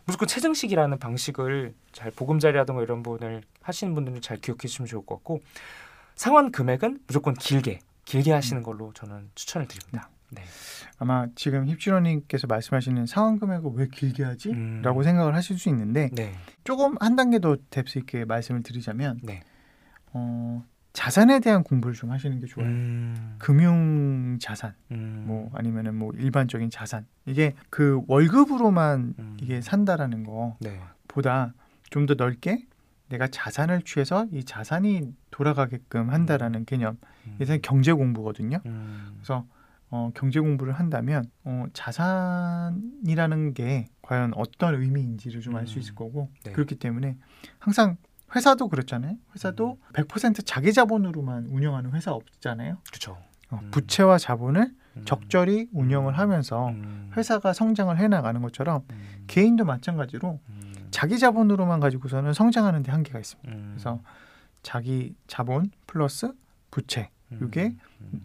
[0.07, 5.40] 무조건 체증식이라는 방식을 잘 보금자리라든가 이런 부분을 하시는 분들은 잘 기억해 주시면 좋을 것 같고
[6.14, 10.11] 상환 금액은 무조건 길게 길게 하시는 걸로 저는 추천을 드립니다.
[10.31, 10.43] 네.
[10.99, 14.51] 아마 지금 힙주러님께서 말씀하시는 상환 금액을 왜 길게 하지?
[14.51, 14.83] 음.
[14.83, 16.35] 라고 생각을 하실 수 있는데 네.
[16.64, 19.43] 조금 한 단계 더 뎁스 있게 말씀을 드리자면 네.
[20.12, 22.68] 어, 자산에 대한 공부를 좀 하시는 게 좋아요.
[22.68, 23.35] 음.
[23.38, 25.24] 금융 자산, 음.
[25.26, 29.37] 뭐 아니면은 뭐 일반적인 자산 이게 그 월급으로만 음.
[29.40, 30.24] 이게 산다라는
[30.61, 30.80] 네.
[31.09, 31.52] 거보다
[31.90, 32.64] 좀 더 넓게
[33.09, 36.96] 내가 자산을 취해서 이 자산이 돌아가게끔 한다라는 개념.
[37.26, 37.37] 음.
[37.40, 38.61] 이게 경제 공부거든요.
[38.64, 39.12] 음.
[39.16, 39.46] 그래서
[39.90, 45.80] 어, 경제 공부를 한다면 어, 자산이라는 게 과연 어떤 의미인지를 좀 알수 음.
[45.80, 46.52] 있을 거고 네.
[46.52, 47.16] 그렇기 때문에
[47.59, 47.96] 항상
[48.35, 49.16] 회사도 그렇잖아요.
[49.35, 49.92] 회사도 음.
[49.92, 52.79] 100% 자기 자본으로만 운영하는 회사 없잖아요.
[52.88, 53.18] 그렇죠.
[53.51, 53.70] 어, 음.
[53.70, 55.03] 부채와 자본을 음.
[55.05, 57.11] 적절히 운영을 하면서 음.
[57.16, 59.25] 회사가 성장을 해나가는 것처럼 음.
[59.27, 60.75] 개인도 마찬가지로 음.
[60.90, 63.53] 자기 자본으로만 가지고서는 성장하는 데 한계가 있습니다.
[63.53, 63.73] 음.
[63.75, 64.01] 그래서
[64.62, 66.33] 자기 자본 플러스
[66.70, 67.51] 부채 음.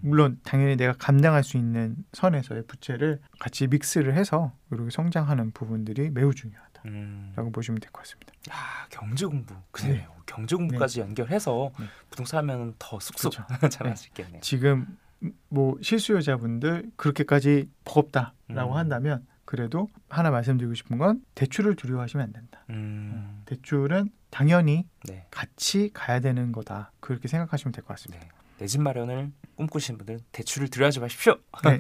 [0.02, 6.34] 물론 당연히 내가 감당할 수 있는 선에서의 부채를 같이 믹스를 해서 이렇게 성장하는 부분들이 매우
[6.34, 7.52] 중요하다 라고 음.
[7.52, 8.34] 보시면 될 것 같습니다.
[8.50, 10.10] 아, 경제 공부 그래요.
[10.26, 11.86] 경제 공부까지 연결해서 네.
[12.10, 13.46] 부동산 하면 더 쑥쑥 그렇죠.
[13.70, 14.42] 잘할 수 있겠네요.
[14.42, 14.86] 지금
[15.50, 18.78] 뭐 실수요자분들 그렇게까지 버겁다라고 음.
[18.78, 22.64] 한다면 그래도 하나 말씀드리고 싶은 건 대출을 두려워하시면 안 된다.
[22.70, 23.42] 음.
[23.46, 25.26] 대출은 당연히 네.
[25.32, 26.92] 같이 가야 되는 거다.
[27.00, 28.24] 그렇게 생각하시면 될 것 같습니다.
[28.24, 28.30] 네.
[28.60, 31.38] 내집 마련을 꿈꾸시는 분들은 대출을 드려야지 마십시오.
[31.64, 31.80] 네.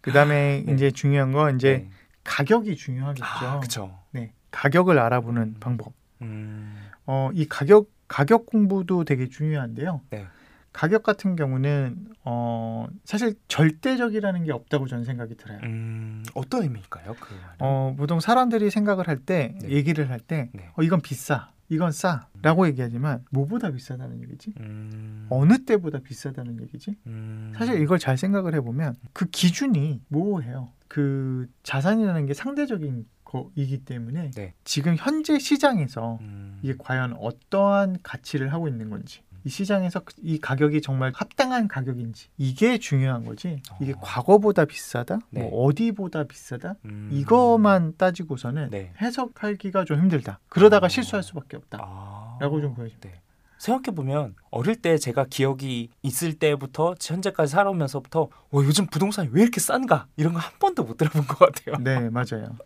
[0.00, 0.72] 그다음에 네.
[0.72, 1.90] 이제 중요한 건 이제 네.
[2.24, 3.24] 가격이 중요하겠죠.
[3.24, 3.98] 아, 그렇죠.
[4.10, 4.32] 네.
[4.50, 5.56] 가격을 알아보는 음.
[5.60, 5.92] 방법.
[6.20, 6.76] 음.
[7.06, 10.02] 어, 이 가격 가격 공부도 되게 중요한데요.
[10.10, 10.26] 네.
[10.72, 15.58] 가격 같은 경우는 어, 사실 절대적이라는 게 없다고 저는 생각이 들어요.
[15.64, 16.24] 음.
[16.34, 17.14] 어떤 의미일까요?
[17.20, 17.56] 그 말은?
[17.58, 19.68] 어, 보통 사람들이 생각을 할때 네.
[19.70, 20.70] 얘기를 할때 네.
[20.76, 21.50] 어, 이건 비싸.
[21.72, 24.52] 이건 싸라고 얘기하지만 뭐보다 비싸다는 얘기지?
[24.60, 25.26] 음.
[25.30, 26.96] 어느 때보다 비싸다는 얘기지?
[27.06, 27.54] 음.
[27.56, 30.68] 사실 이걸 잘 생각을 해보면 그 기준이 모호해요.
[30.86, 34.52] 그 자산이라는 게 상대적인 거이기 때문에 네.
[34.64, 36.58] 지금 현재 시장에서 음.
[36.62, 42.28] 이게 과연 어떠한 가치를 하고 있는 건지 이 시장에서 그- 이 가격이 정말 합당한 가격인지
[42.38, 43.98] 이게 중요한 거지 이게 어.
[44.00, 45.42] 과거보다 비싸다 네.
[45.42, 47.08] 뭐 어디보다 비싸다 음.
[47.12, 48.92] 이거만 따지고서는 네.
[49.00, 50.88] 해석하기가 좀 힘들다 그러다가 어.
[50.88, 52.36] 실수할 수밖에 없다 아.
[52.40, 53.08] 라고 좀 보여집니다.
[53.08, 53.20] 네.
[53.58, 59.60] 생각해 보면 어릴 때 제가 기억이 있을 때부터 현재까지 살아오면서부터 어, 요즘 부동산이 왜 이렇게
[59.60, 61.76] 싼가 이런 거 한 번도 못 들어본 것 같아요.
[61.82, 62.56] 네 맞아요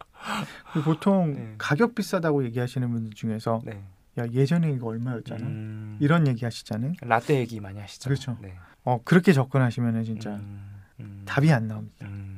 [0.72, 1.54] 그리고 보통 네.
[1.58, 3.82] 가격 비싸다고 얘기하시는 분들 중에서 네.
[4.18, 5.96] 야 예전에 이거 얼마였잖아 음.
[6.00, 8.08] 이런 얘기 하시잖아요 라떼 얘기 많이 하시죠.
[8.08, 8.38] 그렇죠.
[8.40, 8.54] 네.
[8.84, 10.82] 어 그렇게 접근하시면은 진짜 음.
[11.00, 11.22] 음.
[11.26, 12.36] 답이 안 나옵니다 음.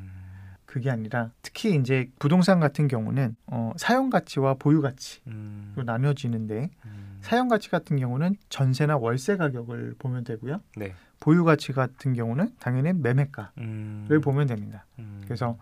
[0.68, 5.74] 그게 아니라 특히 이제 부동산 같은 경우는 어, 사용 가치와 보유 가치로 음.
[5.84, 7.18] 나뉘어지는데 음.
[7.22, 10.60] 사용 가치 같은 경우는 전세나 월세 가격을 보면 되고요.
[10.76, 10.94] 네.
[11.20, 14.20] 보유 가치 같은 경우는 당연히 매매가를 음.
[14.22, 14.84] 보면 됩니다.
[14.98, 15.22] 음.
[15.24, 15.56] 그래서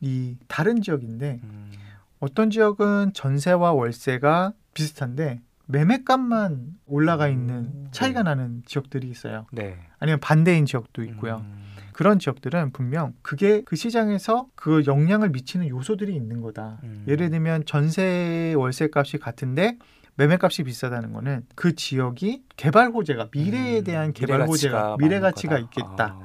[0.00, 1.70] 이 다른 지역인데 음.
[2.18, 8.30] 어떤 지역은 전세와 월세가 비슷한데 매매값만 올라가 있는 오, 차이가 네.
[8.30, 9.46] 나는 지역들이 있어요.
[9.52, 9.78] 네.
[9.98, 11.36] 아니면 반대인 지역도 있고요.
[11.44, 11.60] 음.
[11.92, 16.80] 그런 지역들은 분명 그게 그 시장에서 그 영향을 미치는 요소들이 있는 거다.
[16.82, 17.04] 음.
[17.08, 19.76] 예를 들면 전세 월세 값이 같은데
[20.16, 23.84] 매매 값이 비싸다는 거는 그 지역이 개발 호재가 미래에 음.
[23.84, 26.18] 대한 개발 호재가 미래 미래 가치가 가치가 많은 있겠다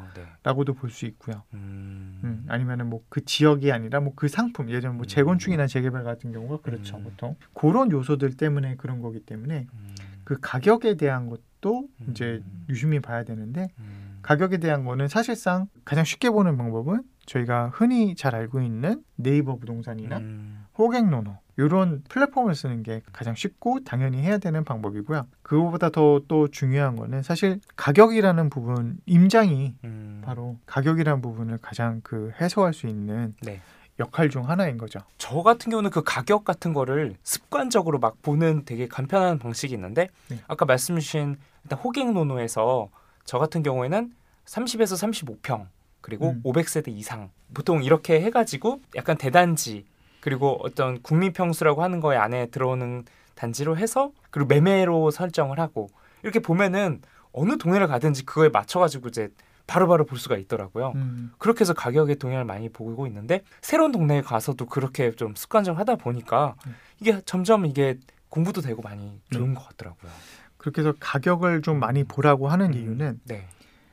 [0.46, 0.74] 라고도.
[0.74, 1.44] 볼 수 있고요.
[1.54, 2.22] 음.
[2.24, 5.08] 음, 아니면은 뭐 그 지역이 아니라 뭐 그 상품 들면 뭐 음.
[5.08, 7.04] 재건축이나 재개발 같은 경우가 그렇죠 음.
[7.04, 9.96] 보통 그런 요소들 때문에 그런 거기 때문에 음.
[10.24, 12.08] 그 가격에 대한 것도 음.
[12.10, 14.20] 이제 유심히 봐야 되는데 음.
[14.22, 20.18] 가격에 대한 거는 사실상 가장 쉽게 보는 방법은 저희가 흔히 잘 알고 있는 네이버 부동산이나
[20.18, 20.66] 음.
[20.78, 25.28] 호갱노노 이런 플랫폼을 쓰는 게 가장 쉽고 당연히 해야 되는 방법이고요.
[25.42, 30.22] 그거보다 더 또 중요한 거는 사실 가격이라는 부분 임장이 음.
[30.24, 33.62] 바로 가격이라는 부분을 가장 그 해소할 수 있는 네.
[34.00, 35.00] 역할 중 하나인 거죠.
[35.18, 40.40] 저 같은 경우는 그 가격 같은 거를 습관적으로 막 보는 되게 간편한 방식이 있는데 네.
[40.48, 42.90] 아까 말씀 주신 일단 호갱 노노에서
[43.24, 44.12] 저 같은 경우에는
[44.46, 45.68] 30에서 35평
[46.02, 46.42] 그리고 음.
[46.44, 49.86] 500세대 이상 보통 이렇게 해가지고 약간 대단지
[50.26, 53.04] 그리고 어떤 국민평수라고 하는 거에 안에 들어오는
[53.36, 55.88] 단지로 해서 그리고 매매로 설정을 하고
[56.24, 59.30] 이렇게 보면은 어느 동네를 가든지 그거에 맞춰가지고 이제
[59.68, 60.94] 바로 바로 볼 수가 있더라고요.
[60.96, 65.98] 음, 그렇게 해서 가격의 동향을 많이 보고 있는데 새로운 동네에 가서도 그렇게 좀 습관적으로 하다
[65.98, 66.76] 보니까 음.
[67.00, 70.12] 이게 점점 이게 공부도 되고 많이 좋은 것 같더라고요.
[70.58, 73.48] 그렇게 해서 가격을 좀 많이 보라고 하는 음, 이유는 네.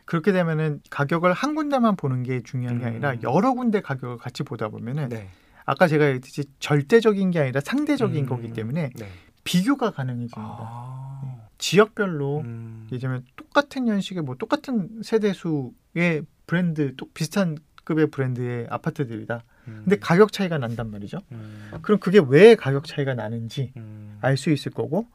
[0.07, 2.88] 그렇게 되면은 가격을 한 군데만 보는 게 중요한 게 음.
[2.88, 5.29] 아니라 여러 군데 가격을 같이 보다 보면은 네.
[5.64, 9.09] 아까 제가 얘기했듯이 절대적인 게 아니라 상대적인 음, 거기 때문에 네.
[9.44, 10.40] 비교가 가능해집니다.
[10.40, 11.48] 아.
[11.59, 12.88] 지역별로 음.
[12.90, 19.44] 예를 들면 똑같은 연식의 뭐 똑같은 세대 수의 브랜드 또 비슷한 급의 브랜드의 아파트들이다.
[19.68, 19.83] 음.
[19.85, 21.18] 근데 가격 차이가 난단 말이죠.
[21.31, 21.70] 음.
[21.83, 24.18] 그럼 그게 왜 가격 차이가 나는지 음.
[24.20, 25.07] 알수 있을 거고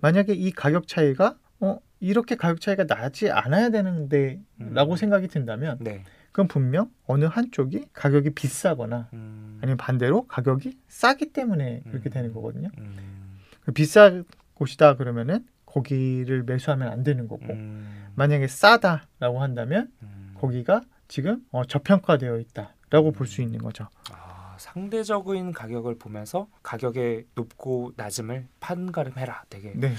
[0.00, 4.96] 만약에 이 가격 차이가 어 이렇게 가격 차이가 나지 않아야 되는데라고 음.
[4.96, 6.04] 생각이 든다면 네.
[6.34, 9.58] 그럼 분명 어느 한쪽이 가격이 비싸거나 음.
[9.62, 12.10] 아니면 반대로 가격이 싸기 때문에 그렇게 음.
[12.10, 12.70] 되는 거거든요.
[12.76, 13.38] 음.
[13.72, 18.08] 비싼 곳이다 그러면은 거기를 매수하면 안 되는 거고 음.
[18.16, 20.34] 만약에 싸다라고 한다면 음.
[20.34, 23.86] 거기가 지금 어, 저평가되어 있다라고 볼 수 있는 거죠.
[24.10, 24.33] 아,
[24.64, 29.44] 상대적인 가격을 보면서 가격의 높고 낮음을 판가름해라.
[29.50, 29.94] 되게 네, 야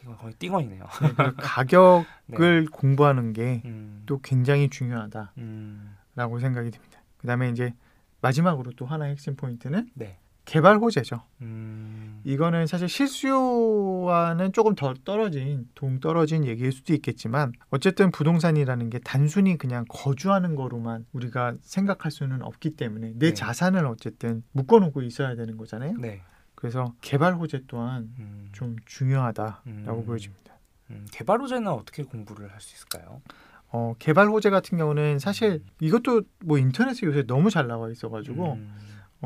[0.00, 0.84] 이거 거의 띵언이네요.
[0.84, 2.66] 네, 가격을 네.
[2.70, 4.20] 공부하는 게또 음.
[4.22, 5.96] 굉장히 중요하다라고 음.
[6.16, 7.00] 생각이 듭니다.
[7.18, 7.74] 그다음에 이제
[8.20, 10.18] 마지막으로 또 하나의 핵심 포인트는 네.
[10.46, 11.22] 개발 호재죠.
[11.42, 12.22] 음.
[12.24, 19.58] 이거는 사실 실수요와는 조금 더 떨어진 동 떨어진 얘기일 수도 있겠지만 어쨌든 부동산이라는 게 단순히
[19.58, 23.34] 그냥 거주하는 거로만 우리가 생각할 수는 없기 때문에 내 네.
[23.34, 25.98] 자산을 어쨌든 묶어놓고 있어야 되는 거잖아요.
[25.98, 26.22] 네.
[26.54, 28.48] 그래서 개발 호재 또한 음.
[28.52, 30.06] 좀 중요하다라고 음.
[30.06, 30.54] 보여집니다.
[30.90, 33.20] 음, 개발 호재는 어떻게 공부를 할 수 있을까요?
[33.68, 38.74] 어, 개발 호재 같은 경우는 사실 이것도 뭐 인터넷에 요새 너무 잘 나와 있어가지고 음.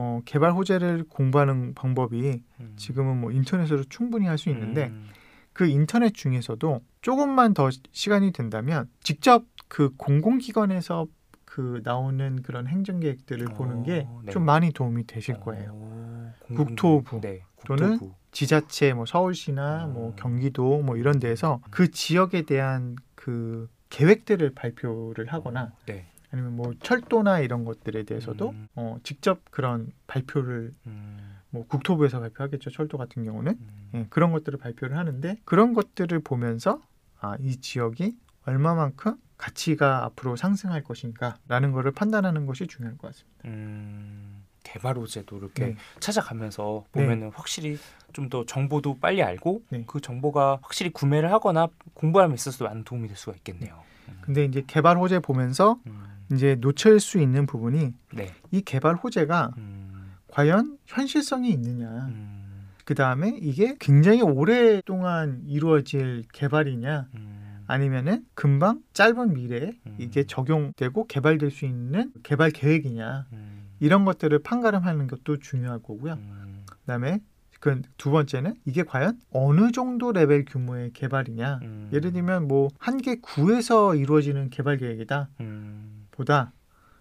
[0.03, 2.73] 어, 개발 호재를 공부하는 방법이 음.
[2.77, 5.09] 지금은 뭐 인터넷으로 충분히 할 수 있는데 음.
[5.53, 11.07] 그 인터넷 중에서도 조금만 더 시간이 된다면 직접 그 공공기관에서
[11.45, 14.33] 그 나오는 그런 행정 계획들을 어, 보는 게 네.
[14.33, 15.73] 좀 많이 도움이 되실 거예요.
[15.73, 18.15] 오, 국토부 네, 또는 국토부.
[18.33, 19.93] 지자체 뭐 서울시나 음.
[19.93, 26.07] 뭐 경기도 뭐 이런 데서 그 지역에 대한 그 계획들을 발표를 하거나 네.
[26.31, 28.69] 아니면 뭐 철도나 이런 것들에 대해서도 음.
[28.75, 31.37] 어, 직접 그런 발표를 음.
[31.51, 33.91] 뭐 국토부에서 발표하겠죠 철도 같은 경우는 음.
[33.95, 36.81] 예, 그런 것들을 발표를 하는데 그런 것들을 보면서
[37.21, 38.17] 아, 이 지역이
[38.47, 43.41] 얼마만큼 가치가 앞으로 상승할 것인가라는 것을 판단하는 것이 중요할 것 같습니다.
[43.47, 45.77] 음, 개발 호재도 이렇게 네.
[45.99, 47.03] 찾아가면서 네.
[47.03, 47.79] 보면은 확실히
[48.13, 49.85] 좀 더 정보도 빨리 알고 네.
[49.87, 53.83] 그 정보가 확실히 구매를 하거나 공부함에 있어서 많은 도움이 될 수가 있겠네요.
[54.09, 54.19] 음.
[54.23, 58.33] 근데 이제 개발 호재 보면서 음, 이제 놓칠 수 있는 부분이 네.
[58.51, 61.89] 이 개발 호재가 음, 과연 현실성이 있느냐.
[62.09, 67.09] 음, 그 다음에 이게 굉장히 오랫동안 이루어질 개발이냐.
[67.15, 69.97] 음, 아니면은 금방 짧은 미래에 음.
[69.99, 73.27] 이게 적용되고 개발될 수 있는 개발 계획이냐.
[73.33, 76.15] 음, 이런 것들을 판가름하는 것도 중요할 거고요.
[76.15, 77.21] 음, 그다음에
[77.61, 81.59] 그두 번째는 이게 과연 어느 정도 레벨 규모의 개발이냐.
[81.63, 85.90] 음, 예를 들면 뭐 한 개 구에서 이루어지는 개발 계획이다 음,
[86.21, 86.53] 보다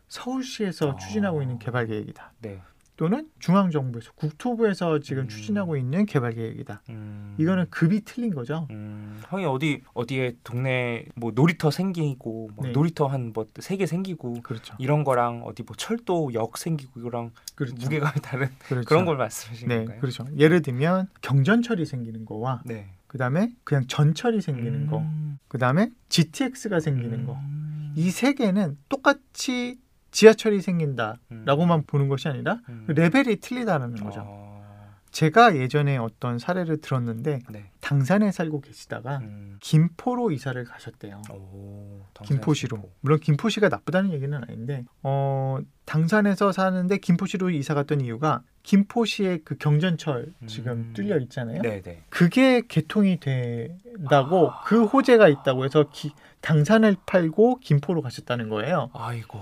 [0.08, 0.96] 서울시에서 어.
[0.96, 2.32] 추진하고 있는 개발 계획이다.
[2.40, 2.62] 네.
[2.96, 5.28] 또는 중앙 정부에서 국토부에서 지금 음.
[5.30, 6.82] 추진하고 있는 개발 계획이다.
[6.90, 8.68] 음, 이거는 급이 틀린 거죠.
[8.72, 12.72] 음, 형이 어디 어디에 동네 뭐 놀이터 생기고 뭐 네.
[12.74, 14.76] 놀이터 한 뭐 세 개 생기고 그렇죠.
[14.80, 17.76] 이런 거랑 어디 뭐 철도역 생기고 이거랑 그렇죠.
[17.80, 18.86] 무게감이 다른 그렇죠.
[18.88, 20.02] 그런 걸 말씀하시는 네, 건가요?
[20.02, 20.26] 그렇죠.
[20.38, 22.90] 예를 들면 경전철이 생기는 거와 네.
[23.08, 27.40] 그다음에 그냥 전철이 생기는 거, 음, 그다음에 GTX가 생기는 거.
[27.90, 29.78] 음, 이세 개는 똑같이
[30.12, 32.86] 지하철이 생긴다라고만 음, 보는 것이 아니라 음.
[32.88, 34.59] 레벨이 틀리다라는 거죠.
[35.10, 37.72] 어, 제가 예전에 어떤 사례를 들었는데 네.
[37.82, 41.22] 당산에 살고 계시다가 음, 김포로 이사를 가셨대요.
[41.34, 42.78] 오, 김포시로.
[42.78, 42.92] 김포.
[43.02, 50.34] 물론 김포시가 나쁘다는 얘기는 아닌데 어, 당산에서 사는데 김포시로 이사 갔던 이유가 김포시의 그 경전철
[50.46, 50.94] 지금 음.
[50.94, 51.62] 뚫려 있잖아요.
[51.64, 52.04] 네, 네.
[52.10, 58.92] 그게 개통이 된다고 그 호재가 있다고 해서 기- 당산을 팔고 김포로 가셨다는 거예요.
[58.94, 59.40] 아이고.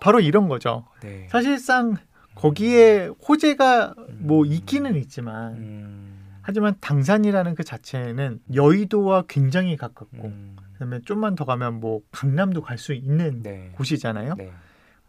[0.00, 0.84] 바로 이런 거죠.
[1.00, 1.26] 네.
[1.30, 1.96] 사실상
[2.36, 4.52] 거기에 호재가 뭐 음.
[4.52, 11.80] 있기는 있지만 음, 하지만 당산이라는 그 자체는 여의도와 굉장히 가깝고 음, 그다음에 좀만 더 가면
[11.80, 13.72] 뭐 강남도 갈 수 있는 네.
[13.74, 14.34] 곳이잖아요.
[14.36, 14.52] 네.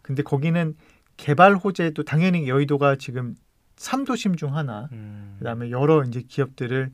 [0.02, 0.74] 근데 거기는
[1.18, 3.36] 개발 호재도 당연히 여의도가 지금
[3.76, 6.90] 3도심 중 하나 음, 그다음에 여러 이제 기업들을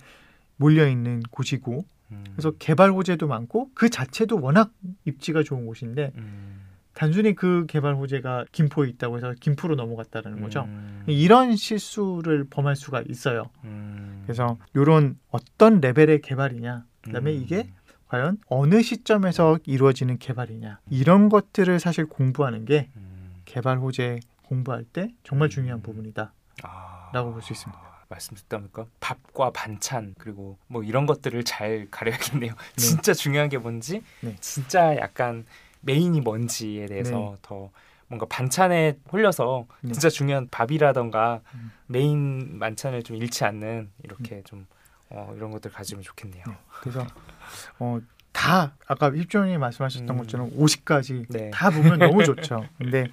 [0.57, 4.73] 몰려 있는 곳이고 음, 그래서 개발 호재도 많고 그 자체도 워낙
[5.05, 6.64] 입지가 좋은 곳인데 음,
[6.95, 10.63] 단순히 그 개발 호재가 김포에 있다고 해서 김포로 넘어갔다는 거죠.
[10.63, 13.51] 음, 이런 실수를 범할 수가 있어요.
[13.65, 17.69] 음, 그래서 이런 어떤 레벨의 개발이냐, 그다음에 음, 이게
[18.09, 25.09] 과연 어느 시점에서 이루어지는 개발이냐 이런 것들을 사실 공부하는 게 음, 개발 호재 공부할 때
[25.25, 25.83] 정말 중요한 음.
[25.83, 27.95] 부분이다라고 아, 볼수 있습니다.
[28.09, 32.53] 말씀 듣다 보니까 밥과 반찬 그리고 뭐 이런 것들을 잘 가려야겠네요.
[32.77, 34.37] 진짜 중요한 게 뭔지, 네.
[34.41, 35.45] 진짜 약간
[35.85, 37.71] 메인이 뭔지에 대해서 더
[38.09, 39.93] 뭔가 반찬에 홀려서 네.
[39.93, 41.73] 진짜 중요한 밥이라던가 음.
[41.87, 44.67] 메인 만찬을 좀 잃지 않는 이렇게 좀
[45.11, 46.45] 어, 이런 것들 가지면 좋겠네요.
[46.47, 46.55] 네.
[46.81, 47.07] 그래서
[47.79, 48.01] 어,
[48.33, 50.19] 다 아까 힙조님이 말씀하셨던 음.
[50.19, 51.51] 것처럼 50가지 네.
[51.51, 52.67] 다 보면 너무 좋죠.
[52.79, 53.09] 근데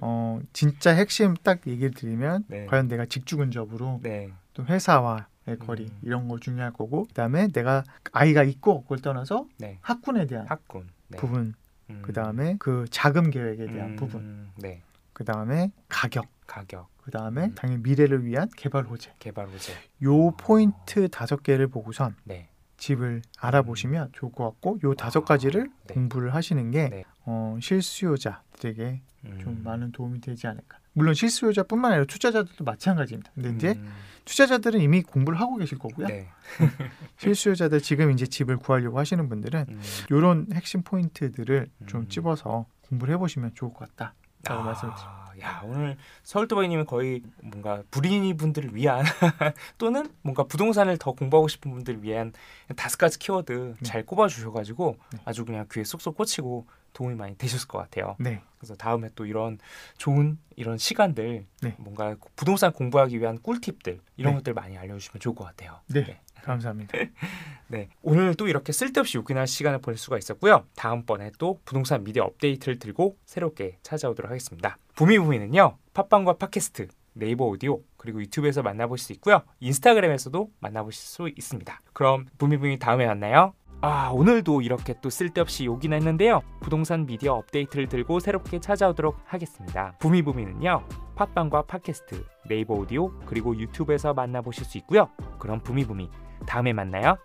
[0.00, 2.66] 어, 진짜 핵심 딱 얘기를 드리면 네.
[2.66, 4.30] 과연 내가 직주근접으로 네.
[4.54, 5.98] 또 회사와의 거리 음.
[6.02, 9.78] 이런 거 중요할 거고 그다음에 내가 아이가 있고 없고를 떠나서 네.
[9.82, 10.88] 학군에 대한 학군.
[11.08, 11.18] 네.
[11.18, 11.54] 부분
[11.90, 12.02] 음.
[12.02, 14.82] 그 다음에 그 자금 계획에 대한 음, 부분 네.
[15.12, 17.54] 그 다음에 가격 가격, 그 다음에 음.
[17.54, 19.72] 당연히 미래를 위한 개발 호재 개발 호재.
[20.04, 22.48] 요 포인트 다섯 개를 보고선 네.
[22.78, 25.94] 집을 알아보시면 좋을 것 같고 요 다섯 가지를 네.
[25.94, 27.04] 공부를 하시는 게 네.
[27.26, 29.38] 어, 실수요자들에게 음.
[29.40, 30.78] 좀 많은 도움이 되지 않을까.
[30.98, 33.30] 물론 실수요자뿐만 아니라 투자자들도 마찬가지입니다.
[33.36, 33.88] 근데 이제 음.
[34.24, 36.08] 투자자들은 이미 공부를 하고 계실 거고요.
[36.08, 36.28] 네.
[37.18, 39.80] 실수요자들 지금 이제 집을 구하려고 하시는 분들은 음.
[40.10, 41.86] 이런 핵심 포인트들을 음.
[41.86, 44.14] 좀 찝어서 공부를 해보시면 좋을 것 같다.
[44.42, 45.28] 라고 아, 말씀을 드립니다.
[45.40, 49.04] 야 오늘 서울도바이님은 거의 뭔가 불인이 분들을 위한
[49.78, 52.32] 또는 뭔가 부동산을 더 공부하고 싶은 분들을 위한
[52.74, 53.84] 다섯 가지 키워드 네.
[53.84, 55.20] 잘 꼽아 주셔가지고 네.
[55.24, 56.66] 아주 그냥 귀에 쏙쏙 꽂히고
[56.98, 58.16] 도움이 많이 되셨을 것 같아요.
[58.18, 58.42] 네.
[58.58, 59.58] 그래서 다음에 또 이런
[59.98, 61.74] 좋은 이런 시간들 네.
[61.78, 64.38] 뭔가 부동산 공부하기 위한 꿀팁들 이런 네.
[64.38, 65.78] 것들 많이 알려주시면 좋을 것 같아요.
[65.86, 66.18] 네.
[66.42, 66.98] 감사합니다.
[67.68, 67.88] 네.
[68.02, 70.64] 오늘 또 이렇게 쓸데없이 요긴한 시간을 보낼 수가 있었고요.
[70.74, 74.76] 다음번에 또 부동산 미디어 업데이트를 들고 새롭게 찾아오도록 하겠습니다.
[74.96, 75.76] 부미부미는요.
[75.94, 79.42] 팟빵과 팟캐스트, 네이버 오디오, 그리고 유튜브에서 만나보실 수 있고요.
[79.60, 81.80] 인스타그램에서도 만나보실 수 있습니다.
[81.92, 83.54] 그럼 부미부미 다음에 만나요.
[83.80, 86.40] 아, 오늘도 이렇게 또 쓸데없이 요긴 했는데요.
[86.60, 89.94] 부동산 미디어 업데이트를 들고 새롭게 찾아오도록 하겠습니다.
[90.00, 90.82] 부미부미는요.
[91.14, 95.08] 팟빵과 팟캐스트, 네이버 오디오, 그리고 유튜브에서 만나보실 수 있고요.
[95.38, 96.10] 그럼 부미부미
[96.46, 97.16] 다음에 만나요.